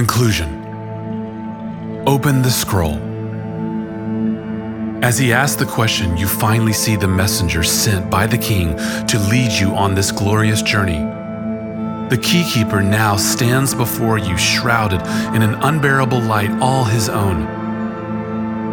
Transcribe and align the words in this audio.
Conclusion 0.00 0.48
Open 2.06 2.40
the 2.40 2.50
scroll. 2.50 2.96
As 5.04 5.18
he 5.18 5.30
asks 5.30 5.56
the 5.56 5.66
question, 5.66 6.16
you 6.16 6.26
finally 6.26 6.72
see 6.72 6.96
the 6.96 7.06
messenger 7.06 7.62
sent 7.62 8.10
by 8.10 8.26
the 8.26 8.38
king 8.38 8.78
to 9.08 9.18
lead 9.28 9.52
you 9.52 9.74
on 9.74 9.94
this 9.94 10.10
glorious 10.10 10.62
journey. 10.62 11.00
The 12.08 12.16
keykeeper 12.16 12.82
now 12.82 13.16
stands 13.16 13.74
before 13.74 14.16
you, 14.16 14.38
shrouded 14.38 15.02
in 15.34 15.42
an 15.42 15.56
unbearable 15.56 16.22
light 16.22 16.50
all 16.62 16.84
his 16.84 17.10
own. 17.10 17.42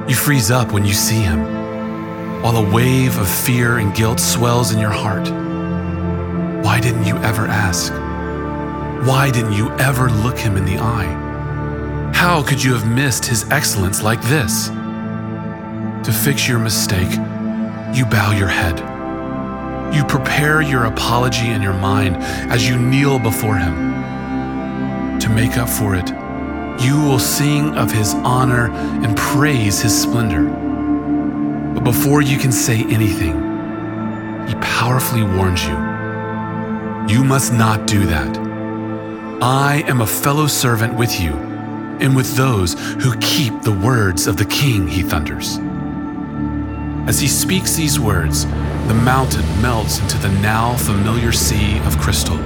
You 0.07 0.15
freeze 0.15 0.49
up 0.49 0.71
when 0.71 0.85
you 0.85 0.93
see 0.93 1.19
him, 1.19 1.41
while 2.41 2.55
a 2.55 2.73
wave 2.73 3.17
of 3.17 3.27
fear 3.27 3.79
and 3.79 3.93
guilt 3.93 4.21
swells 4.21 4.71
in 4.71 4.79
your 4.79 4.91
heart. 4.91 5.27
Why 6.63 6.79
didn't 6.79 7.03
you 7.03 7.17
ever 7.17 7.47
ask? 7.47 7.91
Why 9.05 9.31
didn't 9.31 9.53
you 9.53 9.69
ever 9.77 10.09
look 10.09 10.37
him 10.37 10.57
in 10.57 10.65
the 10.65 10.77
eye? 10.79 12.11
How 12.13 12.41
could 12.41 12.63
you 12.63 12.73
have 12.73 12.87
missed 12.87 13.25
his 13.25 13.49
excellence 13.51 14.01
like 14.01 14.21
this? 14.23 14.67
To 14.67 16.11
fix 16.11 16.47
your 16.47 16.59
mistake, 16.59 17.11
you 17.93 18.05
bow 18.05 18.31
your 18.31 18.47
head. 18.47 18.79
You 19.93 20.03
prepare 20.03 20.61
your 20.61 20.85
apology 20.85 21.47
in 21.49 21.61
your 21.61 21.73
mind 21.73 22.17
as 22.51 22.67
you 22.67 22.77
kneel 22.77 23.19
before 23.19 23.57
Him. 23.57 25.19
To 25.19 25.29
make 25.29 25.57
up 25.57 25.69
for 25.69 25.95
it, 25.95 26.09
you 26.81 27.01
will 27.01 27.19
sing 27.19 27.75
of 27.75 27.91
His 27.91 28.13
honor 28.13 28.71
and 28.71 29.17
praise 29.17 29.81
His 29.81 30.01
splendor. 30.01 30.43
But 31.73 31.83
before 31.83 32.21
you 32.21 32.37
can 32.37 32.51
say 32.51 32.83
anything, 32.83 33.35
He 34.47 34.55
powerfully 34.55 35.23
warns 35.23 35.65
you 35.65 35.75
you 37.07 37.23
must 37.23 37.53
not 37.53 37.87
do 37.87 38.05
that. 38.05 38.46
I 39.41 39.83
am 39.87 40.01
a 40.01 40.07
fellow 40.07 40.47
servant 40.47 40.95
with 40.95 41.21
you 41.21 41.33
and 41.99 42.15
with 42.15 42.35
those 42.35 42.73
who 43.03 43.15
keep 43.19 43.61
the 43.61 43.71
words 43.71 44.25
of 44.25 44.35
the 44.35 44.45
King, 44.45 44.87
he 44.87 45.03
thunders. 45.03 45.59
As 47.07 47.19
he 47.19 47.27
speaks 47.27 47.75
these 47.75 47.99
words, 47.99 48.45
the 48.87 48.99
mountain 49.03 49.45
melts 49.61 49.99
into 49.99 50.17
the 50.17 50.31
now 50.41 50.75
familiar 50.77 51.31
sea 51.31 51.77
of 51.85 51.99
crystal, 51.99 52.37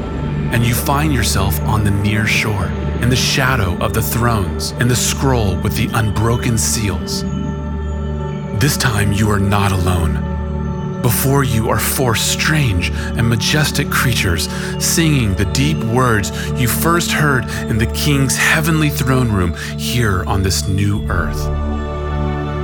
and 0.52 0.66
you 0.66 0.74
find 0.74 1.14
yourself 1.14 1.58
on 1.62 1.86
the 1.86 1.92
near 1.92 2.28
shore, 2.28 2.68
in 3.02 3.10
the 3.10 3.16
shadow 3.16 3.78
of 3.78 3.94
the 3.94 4.02
thrones 4.02 4.72
and 4.72 4.92
the 4.92 4.96
scroll 4.96 5.56
with 5.62 5.78
the 5.78 5.90
unbroken 5.98 6.58
seals. 6.58 7.24
This 8.60 8.76
time 8.76 9.14
you 9.14 9.30
are 9.32 9.40
not 9.40 9.72
alone. 9.72 10.31
Before 11.02 11.44
you 11.44 11.70
are 11.70 11.80
four 11.80 12.16
strange 12.16 12.92
and 12.92 13.28
majestic 13.28 13.90
creatures 13.90 14.50
singing 14.84 15.34
the 15.36 15.46
deep 15.46 15.78
words 15.78 16.32
you 16.60 16.68
first 16.68 17.12
heard 17.12 17.46
in 17.70 17.78
the 17.78 17.88
king's 17.88 18.38
heavenly 18.38 18.90
throne 18.90 19.32
room 19.32 19.56
here 19.78 20.24
on 20.26 20.44
this 20.44 20.68
new 20.68 21.04
earth. 21.10 21.42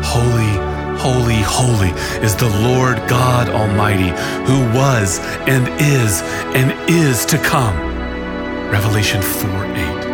Holy, 0.06 0.78
Holy, 0.98 1.42
holy 1.42 1.90
is 2.26 2.36
the 2.36 2.50
Lord 2.64 2.98
God 3.08 3.50
Almighty, 3.50 4.10
who 4.50 4.60
was 4.76 5.20
and 5.48 5.68
is 5.80 6.24
and 6.56 6.72
is 6.90 7.24
to 7.28 7.38
come. 7.38 7.78
Revelation 8.72 9.22
4 9.22 9.50
8. 9.50 10.08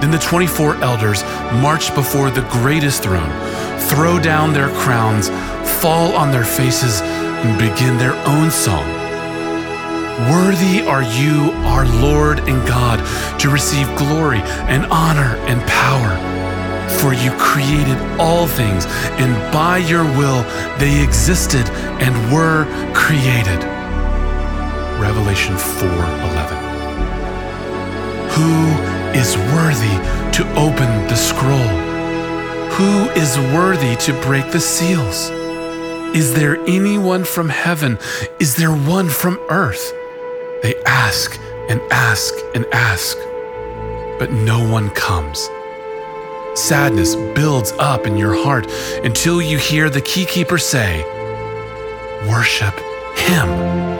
Then 0.00 0.10
the 0.10 0.18
24 0.18 0.76
elders 0.82 1.22
march 1.62 1.94
before 1.94 2.32
the 2.32 2.42
greatest 2.50 3.04
throne, 3.04 3.30
throw 3.78 4.18
down 4.18 4.52
their 4.52 4.70
crowns, 4.70 5.30
fall 5.84 6.16
on 6.16 6.30
their 6.30 6.46
faces, 6.46 7.02
and 7.02 7.58
begin 7.58 7.98
their 7.98 8.14
own 8.26 8.50
song. 8.50 8.88
Worthy 10.32 10.80
are 10.80 11.02
you, 11.02 11.52
our 11.72 11.84
Lord 12.00 12.38
and 12.48 12.66
God, 12.66 12.98
to 13.40 13.50
receive 13.50 13.86
glory 13.98 14.40
and 14.72 14.86
honor 14.86 15.36
and 15.44 15.60
power 15.68 16.14
for 17.00 17.12
you 17.12 17.30
created 17.32 17.98
all 18.18 18.46
things, 18.46 18.86
and 19.20 19.30
by 19.52 19.76
your 19.76 20.04
will 20.16 20.42
they 20.78 21.04
existed 21.04 21.68
and 22.00 22.14
were 22.32 22.64
created. 22.94 23.60
Revelation 24.98 25.54
4:11. 25.58 26.56
Who 28.36 28.54
is 29.12 29.36
worthy 29.52 29.96
to 30.36 30.42
open 30.56 30.88
the 31.08 31.16
scroll? 31.28 31.72
Who 32.78 33.10
is 33.10 33.36
worthy 33.52 33.96
to 33.96 34.14
break 34.22 34.50
the 34.50 34.60
seals? 34.60 35.30
Is 36.14 36.32
there 36.32 36.56
anyone 36.68 37.24
from 37.24 37.48
heaven? 37.48 37.98
Is 38.38 38.54
there 38.54 38.70
one 38.70 39.08
from 39.08 39.36
earth? 39.50 39.92
They 40.62 40.76
ask 40.86 41.36
and 41.68 41.80
ask 41.90 42.32
and 42.54 42.64
ask, 42.66 43.18
but 44.20 44.30
no 44.30 44.64
one 44.70 44.90
comes. 44.90 45.50
Sadness 46.54 47.16
builds 47.34 47.72
up 47.80 48.06
in 48.06 48.16
your 48.16 48.32
heart 48.32 48.70
until 49.02 49.42
you 49.42 49.58
hear 49.58 49.90
the 49.90 50.00
keykeeper 50.00 50.60
say, 50.60 51.02
Worship 52.30 52.78
Him 53.16 53.48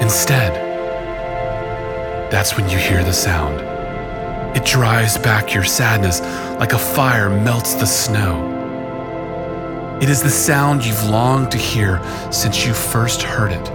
instead. 0.01 0.55
That's 2.31 2.57
when 2.57 2.71
you 2.71 2.79
hear 2.79 3.03
the 3.03 3.13
sound. 3.13 3.61
It 4.57 4.65
drives 4.65 5.19
back 5.19 5.53
your 5.53 5.65
sadness 5.65 6.21
like 6.61 6.75
a 6.75 6.79
fire 6.79 7.29
melts 7.29 7.75
the 7.75 7.87
snow. 7.87 8.54
It 10.03 10.11
is 10.11 10.23
the 10.23 10.29
sound 10.29 10.85
you've 10.85 11.05
longed 11.05 11.53
to 11.53 11.57
hear 11.57 12.03
since 12.31 12.67
you 12.67 12.75
first 12.75 13.23
heard 13.23 13.53
it. 13.53 13.71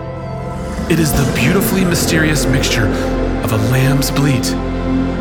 It 0.91 0.99
is 0.99 1.11
the 1.13 1.31
beautifully 1.33 1.85
mysterious 1.85 2.45
mixture 2.45 2.87
of 3.43 3.53
a 3.53 3.57
lamb's 3.71 4.11
bleat 4.11 4.51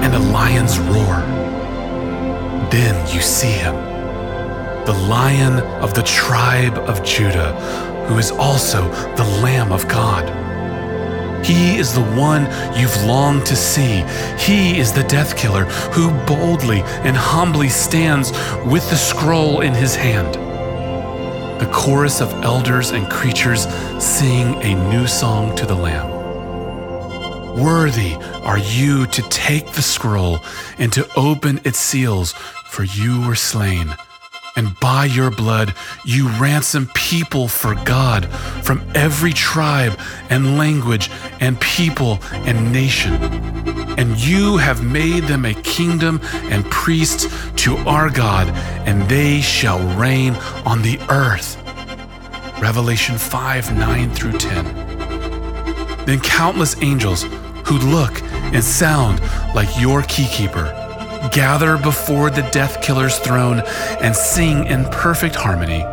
and 0.02 0.14
a 0.14 0.18
lion's 0.18 0.78
roar. 0.78 1.20
Then 2.70 3.14
you 3.14 3.20
see 3.20 3.52
him, 3.52 3.74
the 4.86 5.06
lion 5.08 5.60
of 5.80 5.94
the 5.94 6.02
tribe 6.02 6.76
of 6.78 7.04
Judah, 7.04 7.52
who 8.08 8.18
is 8.18 8.32
also 8.32 8.88
the 9.14 9.24
Lamb 9.42 9.70
of 9.70 9.86
God. 9.88 10.26
He 11.44 11.76
is 11.78 11.94
the 11.94 12.02
one 12.02 12.42
you've 12.76 13.04
longed 13.04 13.46
to 13.46 13.56
see. 13.56 14.04
He 14.36 14.78
is 14.78 14.92
the 14.92 15.04
death 15.04 15.36
killer 15.36 15.64
who 15.92 16.10
boldly 16.26 16.80
and 17.04 17.16
humbly 17.16 17.68
stands 17.68 18.32
with 18.66 18.90
the 18.90 18.96
scroll 18.96 19.60
in 19.60 19.72
his 19.72 19.94
hand. 19.94 20.47
The 21.58 21.68
chorus 21.72 22.20
of 22.20 22.32
elders 22.44 22.90
and 22.90 23.10
creatures 23.10 23.66
sing 23.98 24.54
a 24.62 24.74
new 24.90 25.08
song 25.08 25.56
to 25.56 25.66
the 25.66 25.74
Lamb. 25.74 26.08
Worthy 27.60 28.14
are 28.44 28.58
you 28.58 29.06
to 29.08 29.22
take 29.22 29.72
the 29.72 29.82
scroll 29.82 30.38
and 30.78 30.92
to 30.92 31.08
open 31.16 31.60
its 31.64 31.78
seals, 31.78 32.32
for 32.32 32.84
you 32.84 33.26
were 33.26 33.34
slain. 33.34 33.92
And 34.54 34.78
by 34.78 35.06
your 35.06 35.32
blood 35.32 35.74
you 36.04 36.28
ransom 36.38 36.88
people 36.94 37.48
for 37.48 37.74
God 37.84 38.26
from 38.62 38.80
every 38.94 39.32
tribe 39.32 39.98
and 40.30 40.56
language 40.56 41.10
and 41.40 41.60
people 41.60 42.20
and 42.32 42.72
nation. 42.72 43.67
And 43.98 44.16
you 44.16 44.58
have 44.58 44.84
made 44.84 45.24
them 45.24 45.44
a 45.44 45.54
kingdom 45.54 46.20
and 46.52 46.64
priests 46.66 47.26
to 47.64 47.76
our 47.78 48.08
God, 48.08 48.48
and 48.86 49.02
they 49.08 49.40
shall 49.40 49.80
reign 49.98 50.34
on 50.64 50.82
the 50.82 51.00
earth. 51.10 51.56
Revelation 52.60 53.18
5 53.18 53.76
9 53.76 54.10
through 54.12 54.38
10. 54.38 54.64
Then 56.06 56.20
countless 56.20 56.80
angels 56.80 57.24
who 57.64 57.78
look 57.78 58.22
and 58.22 58.62
sound 58.62 59.20
like 59.52 59.68
your 59.80 60.02
keykeeper 60.02 60.72
gather 61.32 61.76
before 61.76 62.30
the 62.30 62.48
death 62.52 62.80
killer's 62.80 63.18
throne 63.18 63.62
and 64.00 64.14
sing 64.14 64.64
in 64.66 64.84
perfect 64.86 65.34
harmony. 65.34 65.84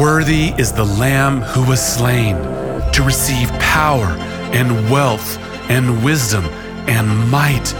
Worthy 0.00 0.54
is 0.56 0.72
the 0.72 0.84
Lamb 0.84 1.40
who 1.40 1.66
was 1.66 1.84
slain 1.84 2.36
to 2.92 3.02
receive 3.04 3.48
power 3.58 4.06
and 4.54 4.88
wealth 4.88 5.36
and 5.68 6.04
wisdom 6.04 6.44
and 6.88 7.30
might 7.30 7.74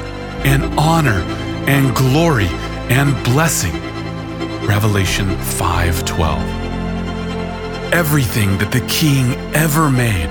and 0.44 0.62
honor 0.78 1.20
and 1.66 1.94
glory 1.96 2.48
and 2.88 3.12
blessing. 3.24 3.74
Revelation 4.66 5.28
5:12. 5.38 6.42
Everything 7.92 8.58
that 8.58 8.70
the 8.70 8.82
king 8.82 9.34
ever 9.54 9.90
made, 9.90 10.28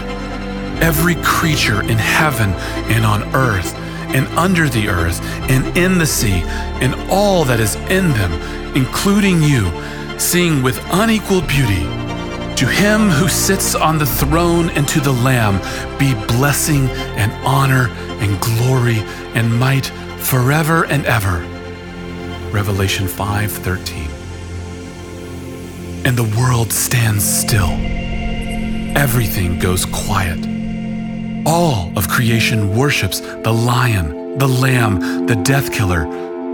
every 0.81 1.15
creature 1.23 1.81
in 1.81 1.97
heaven 1.97 2.53
and 2.93 3.05
on 3.05 3.23
earth 3.33 3.73
and 4.15 4.27
under 4.37 4.69
the 4.69 4.87
earth 4.87 5.19
and 5.49 5.77
in 5.77 5.97
the 5.97 6.05
sea 6.05 6.43
and 6.81 6.93
all 7.09 7.43
that 7.45 7.59
is 7.59 7.75
in 7.89 8.13
them, 8.13 8.31
including 8.75 9.41
you, 9.41 9.71
sing 10.17 10.63
with 10.63 10.79
unequaled 10.91 11.47
beauty. 11.47 11.83
To 12.57 12.65
him 12.65 13.09
who 13.09 13.27
sits 13.27 13.75
on 13.75 13.99
the 13.99 14.05
throne 14.05 14.69
and 14.71 14.87
to 14.87 14.99
the 14.99 15.11
Lamb 15.11 15.59
be 15.99 16.13
blessing 16.25 16.89
and 17.21 17.31
honor 17.45 17.89
and 18.27 18.41
glory 18.41 18.99
and 19.33 19.59
might 19.59 19.87
forever 20.19 20.85
and 20.85 21.05
ever. 21.05 21.39
Revelation 22.51 23.07
5:13. 23.07 24.09
And 26.05 26.17
the 26.17 26.29
world 26.39 26.71
stands 26.71 27.23
still. 27.23 27.71
Everything 28.95 29.59
goes 29.59 29.85
quiet 29.85 30.57
all 31.47 31.97
of 31.97 32.09
creation 32.09 32.75
worships 32.75 33.21
the 33.21 33.53
lion, 33.53 34.37
the 34.37 34.47
lamb, 34.47 35.25
the 35.27 35.35
death 35.35 35.71
killer, 35.71 36.05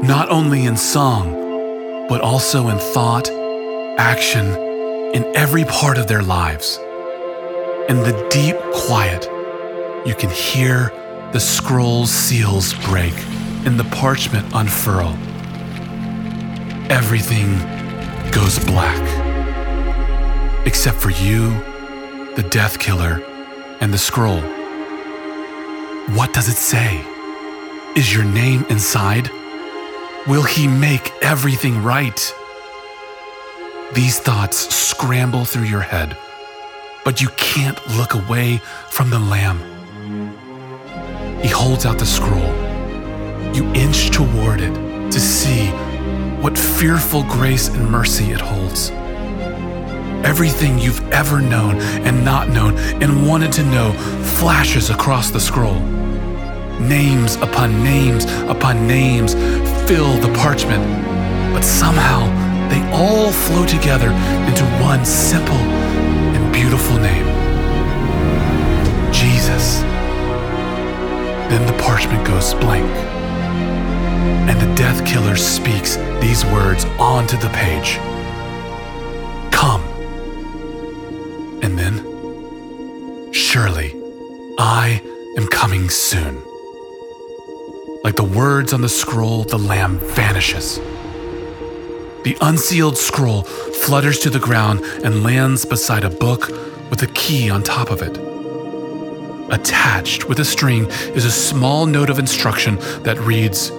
not 0.03 0.29
only 0.29 0.65
in 0.65 0.77
song, 0.77 2.07
but 2.07 2.21
also 2.21 2.67
in 2.67 2.77
thought, 2.77 3.27
action, 3.97 4.45
in 5.15 5.23
every 5.35 5.65
part 5.65 5.97
of 5.97 6.07
their 6.07 6.21
lives. 6.21 6.77
In 7.89 7.97
the 8.03 8.27
deep 8.31 8.55
quiet, 8.85 9.27
you 10.05 10.13
can 10.13 10.29
hear 10.29 10.91
the 11.33 11.39
scroll's 11.39 12.11
seals 12.11 12.75
break 12.85 13.15
and 13.65 13.79
the 13.79 13.83
parchment 13.85 14.45
unfurl. 14.53 15.09
Everything 16.91 17.57
goes 18.31 18.59
black, 18.59 19.01
except 20.67 20.97
for 20.97 21.09
you, 21.09 21.49
the 22.35 22.47
death 22.51 22.77
killer, 22.77 23.19
and 23.81 23.91
the 23.91 23.97
scroll. 23.97 24.41
What 26.15 26.33
does 26.33 26.47
it 26.49 26.57
say? 26.57 27.03
Is 27.95 28.13
your 28.13 28.25
name 28.25 28.63
inside? 28.69 29.31
Will 30.27 30.43
he 30.43 30.67
make 30.67 31.11
everything 31.23 31.81
right? 31.81 32.35
These 33.95 34.19
thoughts 34.19 34.71
scramble 34.71 35.45
through 35.45 35.63
your 35.63 35.81
head, 35.81 36.15
but 37.03 37.21
you 37.21 37.29
can't 37.37 37.79
look 37.97 38.13
away 38.13 38.57
from 38.91 39.09
the 39.09 39.17
Lamb. 39.17 39.72
Holds 41.73 41.87
out 41.87 41.97
the 41.97 42.05
scroll. 42.05 42.53
You 43.55 43.65
inch 43.73 44.11
toward 44.11 44.61
it 44.61 44.75
to 45.11 45.19
see 45.19 45.69
what 46.39 46.55
fearful 46.55 47.23
grace 47.23 47.67
and 47.67 47.89
mercy 47.89 48.25
it 48.25 48.39
holds. 48.39 48.91
Everything 50.23 50.77
you've 50.77 51.01
ever 51.11 51.41
known 51.41 51.77
and 52.05 52.23
not 52.23 52.47
known 52.49 52.77
and 53.01 53.27
wanted 53.27 53.51
to 53.53 53.63
know 53.63 53.91
flashes 54.37 54.91
across 54.91 55.31
the 55.31 55.39
scroll. 55.39 55.79
Names 56.79 57.37
upon 57.37 57.83
names 57.83 58.25
upon 58.43 58.87
names 58.87 59.33
fill 59.87 60.13
the 60.19 60.31
parchment, 60.37 60.83
but 61.55 61.63
somehow 61.63 62.19
they 62.69 62.87
all 62.91 63.31
flow 63.31 63.65
together 63.65 64.11
into 64.47 64.63
one 64.79 65.03
simple 65.03 65.63
and 66.35 66.53
beautiful 66.53 66.97
name 66.99 67.25
Jesus. 69.11 69.92
Then 71.53 71.67
the 71.67 71.83
parchment 71.83 72.25
goes 72.25 72.55
blank, 72.55 72.89
and 74.49 74.59
the 74.59 74.73
death 74.73 75.05
killer 75.05 75.35
speaks 75.35 75.97
these 76.19 76.43
words 76.47 76.83
onto 76.97 77.37
the 77.37 77.49
page 77.49 77.97
Come. 79.51 79.83
And 81.61 81.77
then, 81.77 83.31
surely, 83.31 83.93
I 84.57 84.99
am 85.37 85.45
coming 85.45 85.91
soon. 85.91 86.41
Like 88.03 88.15
the 88.15 88.27
words 88.35 88.73
on 88.73 88.81
the 88.81 88.89
scroll, 88.89 89.43
the 89.43 89.59
lamb 89.59 89.99
vanishes. 89.99 90.77
The 92.23 92.35
unsealed 92.41 92.97
scroll 92.97 93.43
flutters 93.43 94.17
to 94.21 94.31
the 94.31 94.39
ground 94.39 94.79
and 95.03 95.21
lands 95.21 95.65
beside 95.65 96.03
a 96.03 96.09
book 96.09 96.47
with 96.89 97.03
a 97.03 97.07
key 97.13 97.51
on 97.51 97.61
top 97.61 97.91
of 97.91 98.01
it. 98.01 98.32
Attached 99.53 100.27
with 100.27 100.39
a 100.39 100.45
string 100.45 100.87
is 101.13 101.25
a 101.25 101.31
small 101.31 101.85
note 101.85 102.09
of 102.09 102.17
instruction 102.17 102.77
that 103.03 103.19
reads 103.19 103.69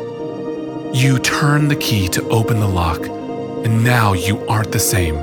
You 0.97 1.19
turn 1.19 1.67
the 1.67 1.75
key 1.75 2.07
to 2.11 2.29
open 2.29 2.61
the 2.61 2.69
lock, 2.69 3.05
and 3.05 3.83
now 3.83 4.13
you 4.13 4.39
aren't 4.47 4.71
the 4.71 4.79
same. 4.79 5.17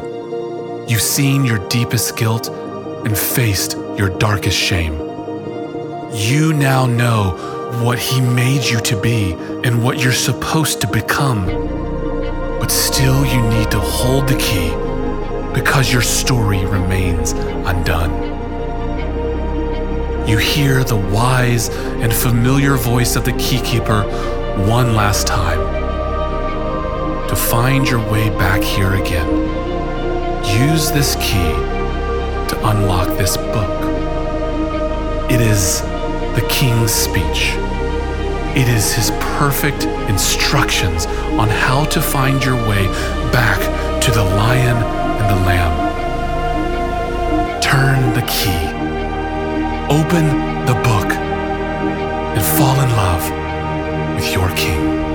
You've 0.89 1.01
seen 1.01 1.45
your 1.45 1.65
deepest 1.69 2.17
guilt 2.17 2.49
and 2.49 3.17
faced 3.17 3.77
your 3.97 4.09
darkest 4.09 4.57
shame. 4.57 4.95
You 6.13 6.51
now 6.51 6.85
know 6.85 7.79
what 7.81 7.97
He 7.97 8.19
made 8.19 8.65
you 8.65 8.81
to 8.81 8.99
be 8.99 9.31
and 9.63 9.81
what 9.81 9.99
you're 10.03 10.11
supposed 10.11 10.81
to 10.81 10.87
become. 10.87 11.45
But 12.59 12.71
still, 12.71 13.25
you 13.25 13.41
need 13.51 13.71
to 13.71 13.79
hold 13.79 14.27
the 14.27 14.37
key 14.37 14.71
because 15.53 15.93
your 15.93 16.01
story 16.01 16.65
remains 16.65 17.31
undone. 17.31 18.40
You 20.27 20.37
hear 20.37 20.83
the 20.83 20.95
wise 20.95 21.69
and 21.69 22.13
familiar 22.13 22.75
voice 22.75 23.15
of 23.15 23.25
the 23.25 23.31
keykeeper 23.33 24.05
one 24.67 24.93
last 24.95 25.27
time. 25.27 25.59
To 27.27 27.35
find 27.35 27.87
your 27.87 27.99
way 28.11 28.29
back 28.29 28.61
here 28.61 28.93
again, 28.93 29.29
use 30.69 30.91
this 30.91 31.15
key 31.15 31.53
to 32.49 32.59
unlock 32.63 33.07
this 33.17 33.37
book. 33.37 33.81
It 35.31 35.41
is 35.41 35.81
the 36.35 36.45
king's 36.49 36.91
speech. 36.91 37.55
It 38.55 38.67
is 38.67 38.93
his 38.93 39.11
perfect 39.37 39.85
instructions 40.09 41.05
on 41.39 41.47
how 41.47 41.85
to 41.85 42.01
find 42.01 42.43
your 42.43 42.57
way 42.67 42.85
back 43.31 43.59
to 44.01 44.11
the 44.11 44.23
lion 44.23 44.77
and 44.77 45.29
the 45.29 45.45
lamb. 45.45 45.91
Turn 47.61 48.13
the 48.13 48.23
key, 48.23 48.80
open 49.89 50.25
the 50.65 50.73
book, 50.73 51.11
and 52.35 52.43
fall 52.57 52.79
in 52.79 52.89
love 52.91 54.15
with 54.15 54.33
your 54.33 54.49
king. 54.55 55.10